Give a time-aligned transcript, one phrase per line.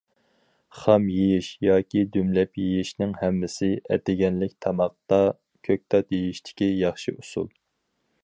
[0.77, 5.21] خام يېيىش ياكى دۈملەش يېيىشنىڭ ھەممىسى ئەتىگەنلىك تاماقتا
[5.69, 7.47] كۆكتات يېيىشتىكى ياخشى ئۇسۇل.